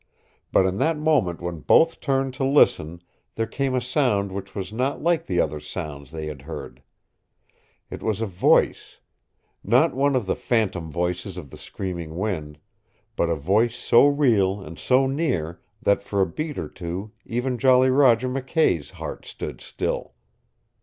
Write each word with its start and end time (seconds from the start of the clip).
But 0.51 0.65
in 0.65 0.77
that 0.79 0.97
moment 0.97 1.41
when 1.41 1.59
both 1.59 1.99
turned 1.99 2.33
to 2.33 2.43
listen 2.43 3.03
there 3.35 3.45
came 3.45 3.75
a 3.75 3.79
sound 3.81 4.31
which 4.31 4.55
was 4.55 4.73
not 4.73 4.99
like 5.03 5.27
the 5.27 5.39
other 5.39 5.59
sounds 5.59 6.09
they 6.09 6.25
had 6.25 6.41
heard. 6.41 6.81
It 7.91 8.01
was 8.01 8.19
a 8.19 8.25
voice 8.25 8.97
not 9.63 9.93
one 9.93 10.15
of 10.15 10.25
the 10.25 10.35
phantom 10.35 10.89
voices 10.91 11.37
of 11.37 11.51
the 11.51 11.57
screaming 11.59 12.17
wind, 12.17 12.57
but 13.15 13.29
a 13.29 13.35
voice 13.35 13.75
so 13.75 14.07
real 14.07 14.59
and 14.63 14.79
so 14.79 15.05
near 15.05 15.61
that 15.83 16.01
for 16.01 16.19
a 16.19 16.25
beat 16.27 16.57
or 16.57 16.67
two 16.67 17.11
even 17.23 17.59
Jolly 17.59 17.91
Roger 17.91 18.27
McKay's 18.27 18.89
heart 18.97 19.23
stood 19.23 19.61
still. 19.61 20.15